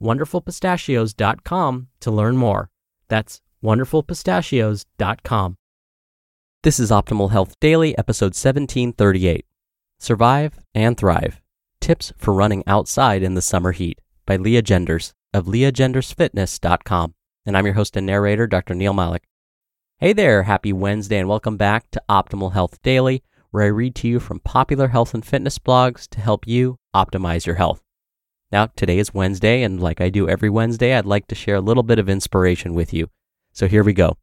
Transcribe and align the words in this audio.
wonderfulpistachios.com 0.00 1.88
to 2.00 2.10
learn 2.10 2.36
more. 2.36 2.70
That's 3.08 3.40
wonderfulpistachios.com. 3.62 5.56
This 6.62 6.80
is 6.80 6.90
Optimal 6.90 7.30
Health 7.30 7.60
Daily, 7.60 7.96
episode 7.98 8.34
1738 8.34 9.44
Survive 9.98 10.60
and 10.74 10.96
Thrive 10.96 11.40
Tips 11.80 12.12
for 12.16 12.32
Running 12.32 12.64
Outside 12.66 13.22
in 13.22 13.34
the 13.34 13.42
Summer 13.42 13.72
Heat 13.72 14.00
by 14.26 14.36
Lea 14.36 14.62
Genders 14.62 15.12
of 15.34 15.46
leagendersfitness.com. 15.46 17.14
And 17.44 17.56
I'm 17.56 17.66
your 17.66 17.74
host 17.74 17.96
and 17.96 18.06
narrator, 18.06 18.46
Dr. 18.46 18.74
Neal 18.74 18.94
Malik. 18.94 19.24
Hey 19.98 20.14
there, 20.14 20.44
happy 20.44 20.72
Wednesday, 20.72 21.18
and 21.18 21.28
welcome 21.28 21.56
back 21.56 21.90
to 21.90 22.02
Optimal 22.08 22.52
Health 22.54 22.80
Daily, 22.82 23.22
where 23.50 23.64
I 23.64 23.66
read 23.66 23.94
to 23.96 24.08
you 24.08 24.18
from 24.18 24.40
popular 24.40 24.88
health 24.88 25.12
and 25.12 25.24
fitness 25.24 25.58
blogs 25.58 26.08
to 26.08 26.20
help 26.20 26.46
you 26.48 26.78
optimize 26.94 27.46
your 27.46 27.56
health. 27.56 27.83
Now, 28.54 28.66
today 28.76 29.00
is 29.00 29.12
Wednesday, 29.12 29.64
and 29.64 29.80
like 29.80 30.00
I 30.00 30.10
do 30.10 30.28
every 30.28 30.48
Wednesday, 30.48 30.94
I'd 30.94 31.06
like 31.06 31.26
to 31.26 31.34
share 31.34 31.56
a 31.56 31.60
little 31.60 31.82
bit 31.82 31.98
of 31.98 32.08
inspiration 32.08 32.72
with 32.72 32.94
you. 32.94 33.10
So 33.52 33.66
here 33.66 33.82
we 33.82 33.92
go. 33.92 34.16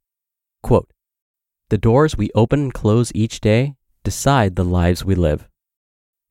Quote 0.63 0.89
The 1.67 1.77
doors 1.77 2.15
we 2.15 2.31
open 2.33 2.61
and 2.61 2.73
close 2.73 3.11
each 3.13 3.41
day 3.41 3.75
decide 4.05 4.55
the 4.55 4.63
lives 4.63 5.03
we 5.03 5.15
live. 5.15 5.49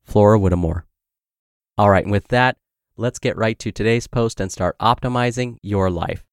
Flora 0.03 0.39
Whittemore. 0.39 0.87
All 1.77 1.91
right, 1.91 2.03
and 2.03 2.11
with 2.11 2.29
that, 2.29 2.57
let's 2.97 3.19
get 3.19 3.37
right 3.37 3.59
to 3.59 3.71
today's 3.71 4.07
post 4.07 4.39
and 4.39 4.51
start 4.51 4.75
optimizing 4.79 5.57
your 5.61 5.91
life. 5.91 6.25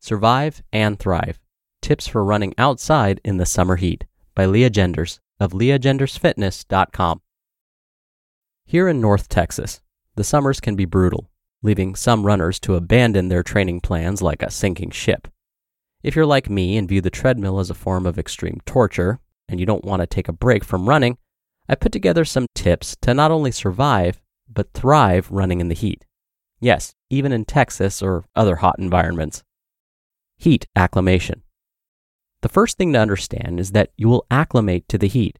Survive 0.00 0.62
and 0.72 0.98
Thrive 0.98 1.38
Tips 1.82 2.08
for 2.08 2.24
Running 2.24 2.54
Outside 2.56 3.20
in 3.22 3.36
the 3.36 3.44
Summer 3.44 3.76
Heat 3.76 4.06
by 4.34 4.46
Lea 4.46 4.70
Genders 4.70 5.20
of 5.40 5.52
leagendersfitness.com. 5.52 7.20
Here 8.64 8.88
in 8.88 9.00
North 9.00 9.28
Texas, 9.28 9.80
the 10.14 10.24
summers 10.24 10.60
can 10.60 10.76
be 10.76 10.84
brutal, 10.84 11.30
leaving 11.62 11.94
some 11.94 12.26
runners 12.26 12.60
to 12.60 12.74
abandon 12.74 13.28
their 13.28 13.42
training 13.42 13.80
plans 13.80 14.20
like 14.20 14.42
a 14.42 14.50
sinking 14.50 14.90
ship. 14.90 15.28
If 16.02 16.14
you're 16.14 16.26
like 16.26 16.50
me 16.50 16.76
and 16.76 16.88
view 16.88 17.00
the 17.00 17.10
treadmill 17.10 17.58
as 17.58 17.70
a 17.70 17.74
form 17.74 18.06
of 18.06 18.18
extreme 18.18 18.60
torture, 18.66 19.20
and 19.48 19.58
you 19.58 19.66
don't 19.66 19.84
want 19.84 20.00
to 20.00 20.06
take 20.06 20.28
a 20.28 20.32
break 20.32 20.64
from 20.64 20.88
running, 20.88 21.18
I 21.68 21.74
put 21.74 21.92
together 21.92 22.24
some 22.24 22.46
tips 22.54 22.96
to 23.02 23.14
not 23.14 23.30
only 23.30 23.50
survive, 23.50 24.20
but 24.48 24.72
thrive 24.72 25.30
running 25.30 25.60
in 25.60 25.68
the 25.68 25.74
heat. 25.74 26.04
Yes, 26.60 26.94
even 27.10 27.32
in 27.32 27.44
Texas 27.44 28.02
or 28.02 28.24
other 28.34 28.56
hot 28.56 28.76
environments. 28.78 29.42
Heat 30.36 30.66
acclimation. 30.76 31.42
The 32.42 32.48
first 32.48 32.76
thing 32.76 32.92
to 32.92 33.00
understand 33.00 33.58
is 33.58 33.72
that 33.72 33.90
you 33.96 34.08
will 34.08 34.26
acclimate 34.30 34.88
to 34.88 34.98
the 34.98 35.08
heat. 35.08 35.38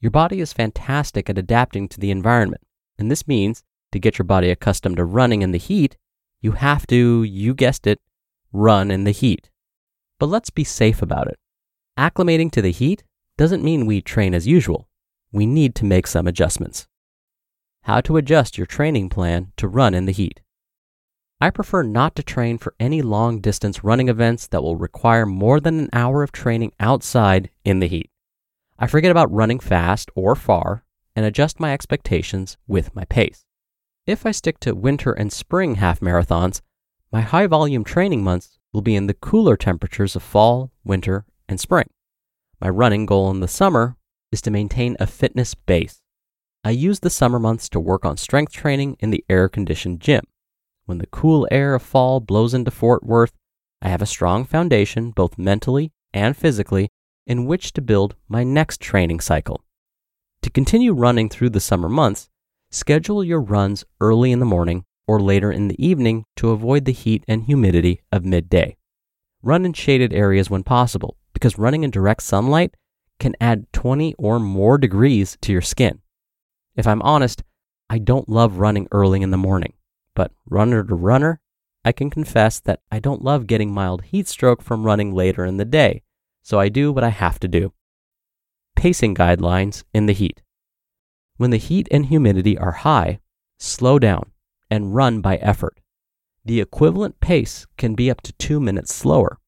Your 0.00 0.10
body 0.10 0.40
is 0.40 0.52
fantastic 0.52 1.30
at 1.30 1.38
adapting 1.38 1.88
to 1.88 2.00
the 2.00 2.10
environment, 2.10 2.62
and 2.98 3.10
this 3.10 3.28
means 3.28 3.62
to 3.92 3.98
get 3.98 4.18
your 4.18 4.24
body 4.24 4.50
accustomed 4.50 4.96
to 4.96 5.04
running 5.04 5.42
in 5.42 5.52
the 5.52 5.58
heat, 5.58 5.96
you 6.40 6.52
have 6.52 6.86
to, 6.88 7.22
you 7.22 7.54
guessed 7.54 7.86
it, 7.86 8.00
run 8.52 8.90
in 8.90 9.04
the 9.04 9.10
heat. 9.10 9.50
But 10.18 10.28
let's 10.28 10.50
be 10.50 10.64
safe 10.64 11.02
about 11.02 11.28
it. 11.28 11.38
Acclimating 11.98 12.50
to 12.52 12.62
the 12.62 12.72
heat 12.72 13.04
doesn't 13.36 13.64
mean 13.64 13.86
we 13.86 14.00
train 14.00 14.34
as 14.34 14.46
usual. 14.46 14.88
We 15.32 15.46
need 15.46 15.74
to 15.76 15.84
make 15.84 16.06
some 16.06 16.26
adjustments. 16.26 16.86
How 17.82 18.00
to 18.02 18.16
adjust 18.16 18.58
your 18.58 18.66
training 18.66 19.08
plan 19.08 19.52
to 19.56 19.68
run 19.68 19.94
in 19.94 20.06
the 20.06 20.12
heat. 20.12 20.40
I 21.42 21.48
prefer 21.48 21.82
not 21.82 22.14
to 22.16 22.22
train 22.22 22.58
for 22.58 22.74
any 22.78 23.00
long 23.00 23.40
distance 23.40 23.82
running 23.82 24.10
events 24.10 24.46
that 24.48 24.62
will 24.62 24.76
require 24.76 25.24
more 25.24 25.58
than 25.58 25.78
an 25.80 25.88
hour 25.90 26.22
of 26.22 26.32
training 26.32 26.72
outside 26.78 27.48
in 27.64 27.78
the 27.80 27.88
heat. 27.88 28.10
I 28.78 28.86
forget 28.86 29.10
about 29.10 29.32
running 29.32 29.58
fast 29.58 30.10
or 30.14 30.36
far 30.36 30.84
and 31.16 31.24
adjust 31.24 31.58
my 31.58 31.72
expectations 31.72 32.58
with 32.66 32.94
my 32.94 33.06
pace. 33.06 33.46
If 34.06 34.26
I 34.26 34.32
stick 34.32 34.60
to 34.60 34.74
winter 34.74 35.12
and 35.12 35.32
spring 35.32 35.76
half 35.76 36.00
marathons, 36.00 36.60
my 37.10 37.22
high 37.22 37.46
volume 37.46 37.84
training 37.84 38.22
months 38.22 38.58
will 38.72 38.82
be 38.82 38.94
in 38.94 39.06
the 39.06 39.14
cooler 39.14 39.56
temperatures 39.56 40.14
of 40.14 40.22
fall, 40.22 40.70
winter, 40.84 41.24
and 41.48 41.58
spring. 41.58 41.88
My 42.60 42.68
running 42.68 43.06
goal 43.06 43.30
in 43.30 43.40
the 43.40 43.48
summer 43.48 43.96
is 44.30 44.42
to 44.42 44.50
maintain 44.50 44.94
a 45.00 45.06
fitness 45.06 45.54
base. 45.54 46.02
I 46.62 46.70
use 46.70 47.00
the 47.00 47.08
summer 47.08 47.38
months 47.38 47.70
to 47.70 47.80
work 47.80 48.04
on 48.04 48.18
strength 48.18 48.52
training 48.52 48.98
in 49.00 49.08
the 49.08 49.24
air 49.30 49.48
conditioned 49.48 50.00
gym. 50.00 50.24
When 50.90 50.98
the 50.98 51.06
cool 51.06 51.46
air 51.52 51.76
of 51.76 51.82
fall 51.82 52.18
blows 52.18 52.52
into 52.52 52.72
Fort 52.72 53.04
Worth, 53.04 53.32
I 53.80 53.90
have 53.90 54.02
a 54.02 54.06
strong 54.06 54.44
foundation, 54.44 55.12
both 55.12 55.38
mentally 55.38 55.92
and 56.12 56.36
physically, 56.36 56.88
in 57.28 57.46
which 57.46 57.72
to 57.74 57.80
build 57.80 58.16
my 58.28 58.42
next 58.42 58.80
training 58.80 59.20
cycle. 59.20 59.62
To 60.42 60.50
continue 60.50 60.92
running 60.92 61.28
through 61.28 61.50
the 61.50 61.60
summer 61.60 61.88
months, 61.88 62.28
schedule 62.72 63.22
your 63.22 63.40
runs 63.40 63.84
early 64.00 64.32
in 64.32 64.40
the 64.40 64.44
morning 64.44 64.84
or 65.06 65.20
later 65.20 65.52
in 65.52 65.68
the 65.68 65.80
evening 65.80 66.24
to 66.34 66.50
avoid 66.50 66.86
the 66.86 66.92
heat 66.92 67.22
and 67.28 67.44
humidity 67.44 68.00
of 68.10 68.24
midday. 68.24 68.76
Run 69.44 69.64
in 69.64 69.74
shaded 69.74 70.12
areas 70.12 70.50
when 70.50 70.64
possible, 70.64 71.16
because 71.32 71.56
running 71.56 71.84
in 71.84 71.92
direct 71.92 72.24
sunlight 72.24 72.74
can 73.20 73.36
add 73.40 73.72
20 73.72 74.16
or 74.18 74.40
more 74.40 74.76
degrees 74.76 75.38
to 75.42 75.52
your 75.52 75.62
skin. 75.62 76.00
If 76.74 76.88
I'm 76.88 77.02
honest, 77.02 77.44
I 77.88 77.98
don't 77.98 78.28
love 78.28 78.58
running 78.58 78.88
early 78.90 79.22
in 79.22 79.30
the 79.30 79.36
morning. 79.36 79.74
But 80.14 80.32
runner 80.48 80.84
to 80.84 80.94
runner, 80.94 81.40
I 81.84 81.92
can 81.92 82.10
confess 82.10 82.60
that 82.60 82.80
I 82.90 82.98
don't 82.98 83.24
love 83.24 83.46
getting 83.46 83.72
mild 83.72 84.02
heat 84.04 84.28
stroke 84.28 84.62
from 84.62 84.84
running 84.84 85.14
later 85.14 85.44
in 85.44 85.56
the 85.56 85.64
day, 85.64 86.02
so 86.42 86.58
I 86.58 86.68
do 86.68 86.92
what 86.92 87.04
I 87.04 87.08
have 87.08 87.40
to 87.40 87.48
do. 87.48 87.72
Pacing 88.76 89.14
guidelines 89.14 89.84
in 89.94 90.06
the 90.06 90.12
heat. 90.12 90.42
When 91.36 91.50
the 91.50 91.56
heat 91.56 91.88
and 91.90 92.06
humidity 92.06 92.58
are 92.58 92.72
high, 92.72 93.20
slow 93.58 93.98
down 93.98 94.30
and 94.70 94.94
run 94.94 95.20
by 95.20 95.36
effort. 95.36 95.80
The 96.44 96.60
equivalent 96.60 97.20
pace 97.20 97.66
can 97.76 97.94
be 97.94 98.10
up 98.10 98.20
to 98.22 98.32
two 98.34 98.60
minutes 98.60 98.94
slower. 98.94 99.38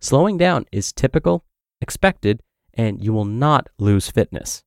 Slowing 0.00 0.38
down 0.38 0.66
is 0.72 0.92
typical, 0.92 1.44
expected, 1.80 2.42
and 2.74 3.02
you 3.02 3.12
will 3.12 3.24
not 3.24 3.68
lose 3.78 4.10
fitness. 4.10 4.62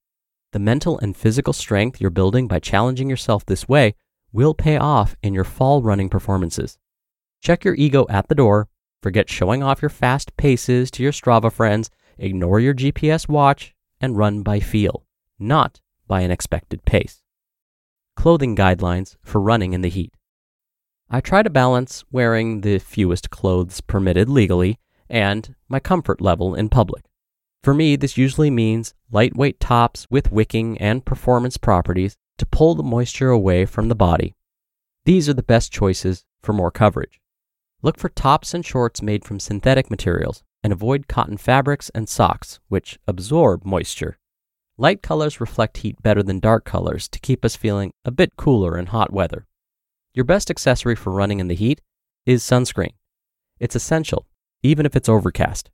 The 0.52 0.60
mental 0.60 1.00
and 1.00 1.18
physical 1.18 1.54
strength 1.54 2.00
you're 2.00 2.10
building 2.10 2.48
by 2.48 2.60
challenging 2.60 3.10
yourself 3.10 3.46
this 3.46 3.68
way 3.68 3.96
will 4.34 4.54
pay 4.54 4.76
off 4.78 5.16
in 5.24 5.34
your 5.34 5.44
fall 5.46 5.82
running 5.82 6.10
performances. 6.10 6.78
Check 7.42 7.64
your 7.64 7.76
ego 7.76 8.06
at 8.10 8.28
the 8.28 8.36
door, 8.36 8.68
forget 9.02 9.30
showing 9.30 9.64
off 9.64 9.82
your 9.82 9.90
fast 9.90 10.36
paces 10.36 10.92
to 10.92 11.04
your 11.04 11.12
Strava 11.12 11.52
friends, 11.52 11.90
ignore 12.18 12.60
your 12.60 12.74
GPS 12.74 13.30
watch, 13.30 13.74
and 14.02 14.18
run 14.18 14.42
by 14.42 14.60
feel, 14.60 15.06
not 15.40 15.80
by 16.08 16.22
an 16.22 16.32
expected 16.32 16.84
pace. 16.84 17.22
Clothing 18.18 18.56
guidelines 18.56 19.16
for 19.24 19.40
running 19.40 19.74
in 19.74 19.82
the 19.82 19.90
heat. 19.90 20.14
I 21.10 21.22
try 21.22 21.44
to 21.44 21.50
balance 21.50 22.04
wearing 22.12 22.62
the 22.62 22.80
fewest 22.80 23.30
clothes 23.30 23.82
permitted 23.82 24.30
legally 24.30 24.80
and 25.10 25.54
my 25.70 25.80
comfort 25.80 26.22
level 26.22 26.56
in 26.56 26.70
public. 26.70 27.06
For 27.64 27.74
me, 27.74 27.96
this 27.96 28.18
usually 28.18 28.50
means 28.50 28.94
lightweight 29.12 29.60
tops 29.60 30.08
with 30.10 30.32
wicking 30.32 30.78
and 30.80 31.06
performance 31.06 31.58
properties 31.58 32.18
to 32.38 32.46
pull 32.46 32.76
the 32.76 32.84
moisture 32.84 33.30
away 33.30 33.66
from 33.66 33.90
the 33.90 33.96
body. 33.96 34.36
These 35.06 35.28
are 35.28 35.34
the 35.34 35.44
best 35.44 35.72
choices 35.72 36.26
for 36.42 36.54
more 36.54 36.72
coverage. 36.72 37.20
Look 37.82 37.98
for 37.98 38.10
tops 38.10 38.54
and 38.54 38.66
shorts 38.66 39.02
made 39.02 39.26
from 39.26 39.40
synthetic 39.40 39.90
materials 39.92 40.44
and 40.64 40.72
avoid 40.72 41.08
cotton 41.08 41.38
fabrics 41.38 41.90
and 41.94 42.08
socks, 42.08 42.60
which 42.70 42.98
absorb 43.08 43.66
moisture. 43.66 44.18
Light 44.78 45.02
colors 45.02 45.42
reflect 45.42 45.78
heat 45.78 46.02
better 46.02 46.24
than 46.24 46.40
dark 46.40 46.66
colors 46.66 47.08
to 47.10 47.20
keep 47.20 47.44
us 47.44 47.56
feeling 47.56 47.92
a 48.06 48.12
bit 48.12 48.38
cooler 48.38 48.78
in 48.78 48.88
hot 48.88 49.12
weather. 49.12 49.46
Your 50.14 50.26
best 50.26 50.50
accessory 50.50 50.96
for 50.96 51.12
running 51.12 51.40
in 51.40 51.48
the 51.48 51.56
heat 51.56 51.82
is 52.26 52.44
sunscreen. 52.44 52.94
It's 53.60 53.76
essential, 53.76 54.26
even 54.64 54.86
if 54.86 54.96
it's 54.96 55.10
overcast. 55.10 55.70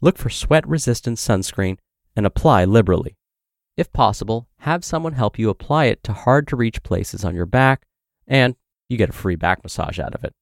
Look 0.00 0.16
for 0.16 0.30
sweat 0.30 0.66
resistant 0.66 1.18
sunscreen 1.18 1.78
and 2.16 2.24
apply 2.24 2.64
liberally. 2.64 3.16
If 3.76 3.92
possible, 3.92 4.48
have 4.58 4.84
someone 4.84 5.12
help 5.12 5.38
you 5.38 5.48
apply 5.48 5.86
it 5.86 6.02
to 6.04 6.12
hard 6.12 6.46
to 6.48 6.56
reach 6.56 6.82
places 6.82 7.24
on 7.24 7.34
your 7.34 7.46
back, 7.46 7.86
and 8.26 8.56
you 8.88 8.96
get 8.96 9.10
a 9.10 9.12
free 9.12 9.36
back 9.36 9.62
massage 9.62 9.98
out 9.98 10.14
of 10.14 10.24
it. 10.24 10.34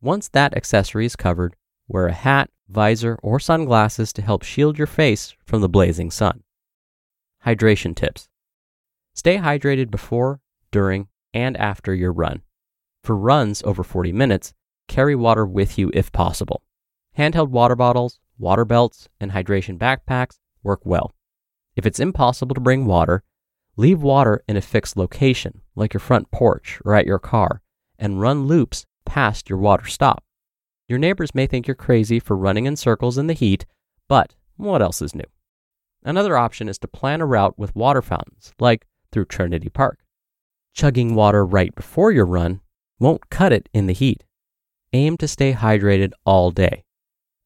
Once 0.00 0.28
that 0.28 0.56
accessory 0.56 1.06
is 1.06 1.16
covered, 1.16 1.56
wear 1.88 2.06
a 2.06 2.12
hat, 2.12 2.50
visor, 2.68 3.18
or 3.22 3.38
sunglasses 3.38 4.12
to 4.12 4.22
help 4.22 4.42
shield 4.42 4.78
your 4.78 4.86
face 4.86 5.34
from 5.44 5.60
the 5.60 5.68
blazing 5.68 6.10
sun. 6.10 6.42
Hydration 7.44 7.94
tips 7.94 8.28
Stay 9.14 9.36
hydrated 9.36 9.90
before, 9.90 10.40
during, 10.70 11.08
and 11.34 11.56
after 11.56 11.94
your 11.94 12.12
run. 12.12 12.42
For 13.04 13.16
runs 13.16 13.62
over 13.64 13.82
40 13.82 14.12
minutes, 14.12 14.54
carry 14.88 15.14
water 15.14 15.44
with 15.44 15.78
you 15.78 15.90
if 15.92 16.12
possible. 16.12 16.62
Handheld 17.18 17.48
water 17.48 17.76
bottles, 17.76 18.20
water 18.38 18.64
belts, 18.64 19.08
and 19.20 19.32
hydration 19.32 19.76
backpacks 19.76 20.38
work 20.62 20.80
well. 20.84 21.12
If 21.74 21.86
it's 21.86 22.00
impossible 22.00 22.54
to 22.54 22.60
bring 22.60 22.86
water, 22.86 23.22
leave 23.76 24.02
water 24.02 24.42
in 24.46 24.56
a 24.56 24.60
fixed 24.60 24.96
location, 24.96 25.62
like 25.74 25.94
your 25.94 26.00
front 26.00 26.30
porch 26.30 26.80
or 26.84 26.94
at 26.94 27.06
your 27.06 27.18
car, 27.18 27.62
and 27.98 28.20
run 28.20 28.46
loops 28.46 28.84
past 29.06 29.48
your 29.48 29.58
water 29.58 29.86
stop. 29.86 30.22
Your 30.88 30.98
neighbors 30.98 31.34
may 31.34 31.46
think 31.46 31.66
you're 31.66 31.74
crazy 31.74 32.20
for 32.20 32.36
running 32.36 32.66
in 32.66 32.76
circles 32.76 33.16
in 33.16 33.26
the 33.26 33.32
heat, 33.32 33.64
but 34.08 34.34
what 34.56 34.82
else 34.82 35.00
is 35.00 35.14
new? 35.14 35.24
Another 36.04 36.36
option 36.36 36.68
is 36.68 36.78
to 36.80 36.88
plan 36.88 37.20
a 37.20 37.26
route 37.26 37.58
with 37.58 37.76
water 37.76 38.02
fountains, 38.02 38.52
like 38.58 38.86
through 39.10 39.26
Trinity 39.26 39.68
Park. 39.68 40.00
Chugging 40.74 41.14
water 41.14 41.44
right 41.44 41.74
before 41.74 42.12
your 42.12 42.26
run 42.26 42.60
won't 42.98 43.30
cut 43.30 43.52
it 43.52 43.68
in 43.72 43.86
the 43.86 43.92
heat. 43.92 44.24
Aim 44.92 45.16
to 45.18 45.28
stay 45.28 45.54
hydrated 45.54 46.12
all 46.26 46.50
day. 46.50 46.84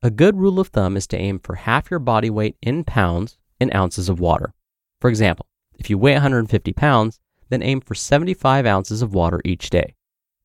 A 0.02 0.10
good 0.10 0.36
rule 0.36 0.58
of 0.58 0.68
thumb 0.68 0.96
is 0.96 1.06
to 1.08 1.16
aim 1.16 1.38
for 1.38 1.54
half 1.54 1.90
your 1.90 2.00
body 2.00 2.30
weight 2.30 2.56
in 2.62 2.84
pounds 2.84 3.38
in 3.60 3.74
ounces 3.74 4.08
of 4.08 4.20
water. 4.20 4.52
For 5.00 5.08
example, 5.08 5.46
if 5.78 5.90
you 5.90 5.98
weigh 5.98 6.14
150 6.14 6.72
pounds, 6.72 7.20
then 7.48 7.62
aim 7.62 7.80
for 7.80 7.94
75 7.94 8.66
ounces 8.66 9.02
of 9.02 9.14
water 9.14 9.40
each 9.44 9.70
day. 9.70 9.94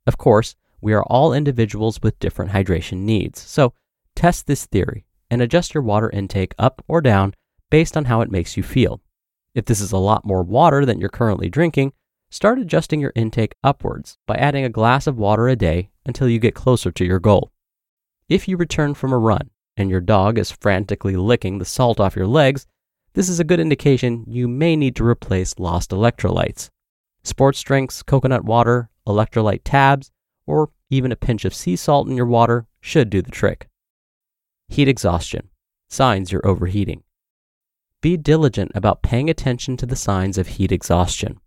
Of 0.06 0.18
course, 0.18 0.56
we 0.82 0.94
are 0.94 1.04
all 1.04 1.34
individuals 1.34 2.00
with 2.02 2.20
different 2.20 2.52
hydration 2.52 3.00
needs, 3.00 3.40
so 3.40 3.74
test 4.16 4.48
this 4.48 4.66
theory 4.66 5.06
and 5.30 5.42
adjust 5.42 5.74
your 5.74 5.84
water 5.84 6.10
intake 6.10 6.54
up 6.60 6.84
or 6.88 7.02
down 7.02 7.34
based 7.70 7.96
on 7.96 8.06
how 8.06 8.22
it 8.22 8.32
makes 8.32 8.58
you 8.58 8.64
feel. 8.64 9.02
If 9.54 9.66
this 9.66 9.80
is 9.80 9.92
a 9.92 9.98
lot 9.98 10.26
more 10.26 10.44
water 10.44 10.86
than 10.86 11.00
you're 11.00 11.10
currently 11.10 11.50
drinking, 11.50 11.94
start 12.30 12.60
adjusting 12.60 13.00
your 13.00 13.14
intake 13.16 13.56
upwards 13.64 14.18
by 14.26 14.36
adding 14.36 14.66
a 14.66 14.70
glass 14.70 15.08
of 15.08 15.18
water 15.18 15.48
a 15.48 15.56
day 15.56 15.90
until 16.06 16.28
you 16.28 16.40
get 16.40 16.56
closer 16.56 16.92
to 16.92 17.06
your 17.06 17.20
goal. 17.20 17.52
If 18.28 18.48
you 18.48 18.58
return 18.58 18.94
from 18.94 19.14
a 19.14 19.18
run 19.18 19.50
and 19.78 19.90
your 19.90 20.02
dog 20.02 20.38
is 20.38 20.52
frantically 20.52 21.16
licking 21.16 21.58
the 21.58 21.66
salt 21.66 22.00
off 22.00 22.16
your 22.16 22.28
legs, 22.28 22.66
this 23.14 23.30
is 23.30 23.40
a 23.40 23.44
good 23.44 23.60
indication 23.60 24.24
you 24.28 24.48
may 24.48 24.76
need 24.76 24.96
to 24.96 25.06
replace 25.06 25.60
lost 25.60 25.92
electrolytes. 25.92 26.70
Sports 27.24 27.62
drinks, 27.62 28.02
coconut 28.04 28.44
water, 28.46 28.90
electrolyte 29.08 29.62
tabs, 29.64 30.12
or 30.46 30.72
even 30.90 31.12
a 31.12 31.16
pinch 31.16 31.46
of 31.46 31.54
sea 31.54 31.76
salt 31.76 32.08
in 32.08 32.16
your 32.16 32.26
water 32.26 32.68
should 32.80 33.10
do 33.10 33.22
the 33.22 33.32
trick. 33.32 33.68
Heat 34.70 34.88
exhaustion, 34.88 35.50
signs 35.90 36.32
you're 36.32 36.46
overheating. 36.48 37.04
Be 38.02 38.18
diligent 38.18 38.72
about 38.74 39.04
paying 39.04 39.30
attention 39.30 39.78
to 39.78 39.86
the 39.86 39.96
signs 39.96 40.38
of 40.38 40.48
heat 40.48 40.72
exhaustion. 40.72 41.40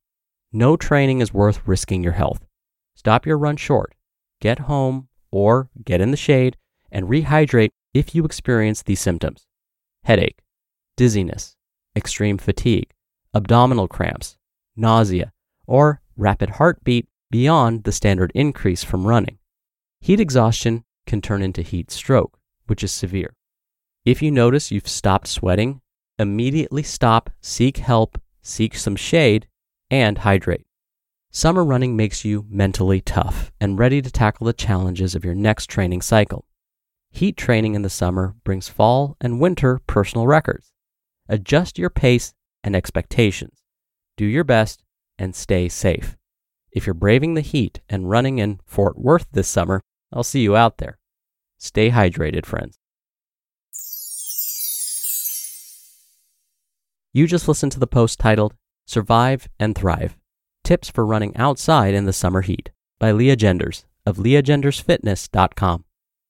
No 0.52 0.76
training 0.76 1.20
is 1.20 1.34
worth 1.34 1.66
risking 1.66 2.04
your 2.04 2.12
health. 2.12 2.44
Stop 2.94 3.26
your 3.26 3.38
run 3.38 3.56
short, 3.56 3.94
get 4.40 4.60
home, 4.60 5.08
or 5.32 5.68
get 5.84 6.00
in 6.00 6.10
the 6.12 6.16
shade 6.16 6.56
and 6.92 7.08
rehydrate 7.08 7.70
if 7.92 8.14
you 8.14 8.24
experience 8.24 8.82
these 8.82 9.00
symptoms 9.00 9.46
headache, 10.04 10.43
dizziness, 10.96 11.56
extreme 11.96 12.38
fatigue, 12.38 12.90
abdominal 13.34 13.88
cramps, 13.88 14.36
nausea, 14.76 15.32
or 15.66 16.00
rapid 16.16 16.50
heartbeat 16.50 17.08
beyond 17.30 17.84
the 17.84 17.92
standard 17.92 18.30
increase 18.34 18.84
from 18.84 19.06
running. 19.06 19.38
Heat 20.00 20.20
exhaustion 20.20 20.84
can 21.06 21.20
turn 21.20 21.42
into 21.42 21.62
heat 21.62 21.90
stroke, 21.90 22.38
which 22.66 22.84
is 22.84 22.92
severe. 22.92 23.34
If 24.04 24.22
you 24.22 24.30
notice 24.30 24.70
you've 24.70 24.88
stopped 24.88 25.26
sweating, 25.26 25.80
immediately 26.18 26.82
stop, 26.82 27.30
seek 27.40 27.78
help, 27.78 28.20
seek 28.42 28.76
some 28.76 28.96
shade, 28.96 29.48
and 29.90 30.18
hydrate. 30.18 30.66
Summer 31.30 31.64
running 31.64 31.96
makes 31.96 32.24
you 32.24 32.46
mentally 32.48 33.00
tough 33.00 33.50
and 33.60 33.78
ready 33.78 34.00
to 34.00 34.10
tackle 34.10 34.46
the 34.46 34.52
challenges 34.52 35.14
of 35.14 35.24
your 35.24 35.34
next 35.34 35.66
training 35.66 36.02
cycle. 36.02 36.46
Heat 37.10 37.36
training 37.36 37.74
in 37.74 37.82
the 37.82 37.90
summer 37.90 38.34
brings 38.44 38.68
fall 38.68 39.16
and 39.20 39.40
winter 39.40 39.80
personal 39.86 40.26
records. 40.26 40.73
Adjust 41.28 41.78
your 41.78 41.90
pace 41.90 42.34
and 42.62 42.76
expectations. 42.76 43.62
Do 44.16 44.26
your 44.26 44.44
best 44.44 44.82
and 45.18 45.34
stay 45.34 45.68
safe. 45.68 46.16
If 46.72 46.86
you're 46.86 46.94
braving 46.94 47.34
the 47.34 47.40
heat 47.40 47.80
and 47.88 48.10
running 48.10 48.38
in 48.38 48.60
Fort 48.66 48.98
Worth 48.98 49.26
this 49.32 49.48
summer, 49.48 49.80
I'll 50.12 50.24
see 50.24 50.40
you 50.40 50.56
out 50.56 50.78
there. 50.78 50.98
Stay 51.58 51.90
hydrated, 51.90 52.46
friends. 52.46 52.78
You 57.12 57.26
just 57.26 57.46
listened 57.46 57.72
to 57.72 57.80
the 57.80 57.86
post 57.86 58.18
titled 58.18 58.54
Survive 58.86 59.48
and 59.58 59.74
Thrive 59.74 60.16
Tips 60.64 60.90
for 60.90 61.06
Running 61.06 61.36
Outside 61.36 61.94
in 61.94 62.06
the 62.06 62.12
Summer 62.12 62.42
Heat 62.42 62.70
by 62.98 63.12
Lea 63.12 63.36
Genders 63.36 63.84
of 64.04 64.16
leagendersfitness.com. 64.16 65.84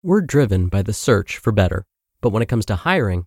We're 0.03 0.21
driven 0.21 0.69
by 0.69 0.83
the 0.83 0.93
search 0.93 1.39
for 1.39 1.53
better, 1.53 1.87
but 2.21 2.31
when 2.31 2.43
it 2.43 2.49
comes 2.49 2.67
to 2.67 2.77
hiring, 2.77 3.27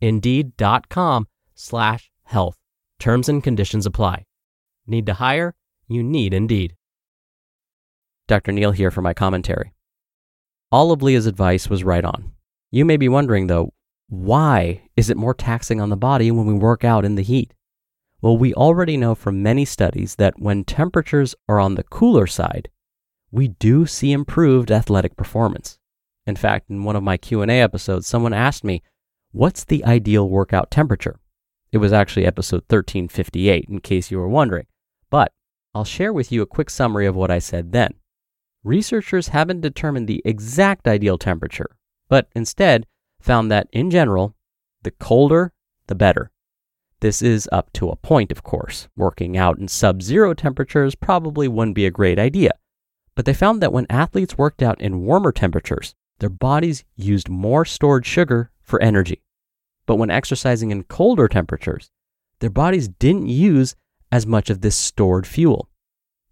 Indeed.com 0.00 1.26
slash 1.54 2.10
health. 2.24 2.56
Terms 2.98 3.28
and 3.28 3.42
conditions 3.42 3.86
apply. 3.86 4.24
Need 4.86 5.06
to 5.06 5.14
hire? 5.14 5.54
You 5.88 6.02
need 6.02 6.34
Indeed. 6.34 6.74
Dr. 8.28 8.52
Neal 8.52 8.72
here 8.72 8.90
for 8.90 9.02
my 9.02 9.14
commentary. 9.14 9.72
All 10.72 10.90
of 10.90 11.02
Lea's 11.02 11.26
advice 11.26 11.68
was 11.68 11.84
right 11.84 12.04
on. 12.04 12.32
You 12.70 12.84
may 12.84 12.96
be 12.96 13.08
wondering, 13.08 13.46
though, 13.46 13.72
why 14.08 14.82
is 14.96 15.10
it 15.10 15.16
more 15.16 15.34
taxing 15.34 15.80
on 15.80 15.90
the 15.90 15.96
body 15.96 16.30
when 16.30 16.46
we 16.46 16.54
work 16.54 16.84
out 16.84 17.04
in 17.04 17.14
the 17.14 17.22
heat? 17.22 17.54
Well, 18.20 18.36
we 18.36 18.54
already 18.54 18.96
know 18.96 19.14
from 19.14 19.42
many 19.42 19.64
studies 19.64 20.16
that 20.16 20.40
when 20.40 20.64
temperatures 20.64 21.34
are 21.48 21.60
on 21.60 21.74
the 21.74 21.84
cooler 21.84 22.26
side, 22.26 22.68
we 23.30 23.48
do 23.48 23.86
see 23.86 24.12
improved 24.12 24.70
athletic 24.70 25.16
performance. 25.16 25.78
In 26.26 26.34
fact, 26.34 26.70
in 26.70 26.82
one 26.82 26.96
of 26.96 27.02
my 27.02 27.16
Q&A 27.16 27.46
episodes, 27.48 28.06
someone 28.06 28.32
asked 28.32 28.64
me, 28.64 28.82
"What's 29.32 29.64
the 29.64 29.84
ideal 29.84 30.28
workout 30.28 30.70
temperature?" 30.70 31.18
It 31.72 31.78
was 31.78 31.92
actually 31.92 32.26
episode 32.26 32.62
1358 32.68 33.66
in 33.68 33.80
case 33.80 34.10
you 34.10 34.18
were 34.18 34.28
wondering. 34.28 34.66
But 35.10 35.32
I'll 35.74 35.84
share 35.84 36.12
with 36.12 36.32
you 36.32 36.42
a 36.42 36.46
quick 36.46 36.70
summary 36.70 37.06
of 37.06 37.16
what 37.16 37.30
I 37.30 37.38
said 37.38 37.72
then. 37.72 37.94
Researchers 38.64 39.28
haven't 39.28 39.60
determined 39.60 40.08
the 40.08 40.22
exact 40.24 40.88
ideal 40.88 41.18
temperature, 41.18 41.76
but 42.08 42.28
instead 42.34 42.86
found 43.20 43.50
that 43.50 43.68
in 43.72 43.90
general, 43.90 44.34
the 44.82 44.90
colder, 44.90 45.52
the 45.86 45.94
better. 45.94 46.30
This 47.00 47.20
is 47.20 47.48
up 47.52 47.72
to 47.74 47.90
a 47.90 47.96
point, 47.96 48.32
of 48.32 48.42
course. 48.42 48.88
Working 48.96 49.36
out 49.36 49.58
in 49.58 49.68
sub 49.68 50.02
zero 50.02 50.32
temperatures 50.32 50.94
probably 50.94 51.46
wouldn't 51.46 51.74
be 51.74 51.86
a 51.86 51.90
great 51.90 52.18
idea. 52.18 52.52
But 53.14 53.26
they 53.26 53.34
found 53.34 53.60
that 53.62 53.72
when 53.72 53.86
athletes 53.90 54.38
worked 54.38 54.62
out 54.62 54.80
in 54.80 55.04
warmer 55.04 55.32
temperatures, 55.32 55.94
their 56.18 56.30
bodies 56.30 56.84
used 56.96 57.28
more 57.28 57.64
stored 57.64 58.06
sugar 58.06 58.50
for 58.62 58.80
energy. 58.82 59.22
But 59.86 59.96
when 59.96 60.10
exercising 60.10 60.70
in 60.70 60.84
colder 60.84 61.28
temperatures, 61.28 61.90
their 62.40 62.50
bodies 62.50 62.88
didn't 62.88 63.28
use 63.28 63.76
as 64.10 64.26
much 64.26 64.50
of 64.50 64.60
this 64.60 64.76
stored 64.76 65.26
fuel. 65.26 65.68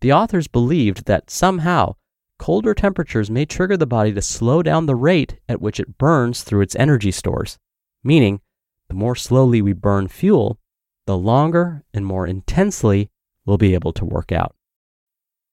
The 0.00 0.12
authors 0.12 0.48
believed 0.48 1.06
that 1.06 1.30
somehow 1.30 1.96
colder 2.38 2.74
temperatures 2.74 3.30
may 3.30 3.44
trigger 3.44 3.76
the 3.76 3.86
body 3.86 4.12
to 4.12 4.22
slow 4.22 4.62
down 4.62 4.86
the 4.86 4.96
rate 4.96 5.38
at 5.48 5.60
which 5.60 5.80
it 5.80 5.98
burns 5.98 6.42
through 6.42 6.62
its 6.62 6.76
energy 6.76 7.10
stores, 7.10 7.58
meaning 8.02 8.40
the 8.88 8.94
more 8.94 9.16
slowly 9.16 9.62
we 9.62 9.72
burn 9.72 10.08
fuel, 10.08 10.58
the 11.06 11.16
longer 11.16 11.84
and 11.92 12.04
more 12.04 12.26
intensely 12.26 13.10
we'll 13.46 13.58
be 13.58 13.74
able 13.74 13.92
to 13.92 14.04
work 14.04 14.32
out. 14.32 14.54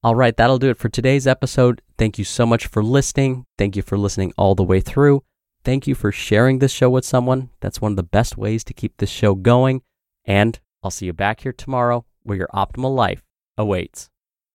All 0.03 0.15
right, 0.15 0.36
that'll 0.36 0.58
do 0.58 0.72
it 0.72 0.77
for 0.77 0.89
today's 0.89 1.27
episode. 1.27 1.81
Thank 2.00 2.17
you 2.17 2.24
so 2.24 2.43
much 2.46 2.65
for 2.65 2.84
listening. 2.84 3.46
Thank 3.60 3.75
you 3.75 3.84
for 3.84 4.00
listening 4.00 4.34
all 4.36 4.55
the 4.55 4.63
way 4.63 4.79
through. 4.79 5.24
Thank 5.63 5.86
you 5.86 5.93
for 5.93 6.12
sharing 6.12 6.58
this 6.58 6.72
show 6.72 6.89
with 6.89 7.05
someone. 7.05 7.51
That's 7.60 7.81
one 7.81 7.91
of 7.91 7.98
the 7.98 8.03
best 8.03 8.36
ways 8.36 8.63
to 8.63 8.74
keep 8.74 8.98
this 8.98 9.12
show 9.12 9.36
going. 9.36 9.84
And 10.25 10.60
I'll 10.81 10.89
see 10.89 11.05
you 11.05 11.13
back 11.13 11.41
here 11.41 11.53
tomorrow 11.53 12.05
where 12.24 12.38
your 12.38 12.50
optimal 12.51 12.96
life 12.96 13.22
awaits. 13.58 14.11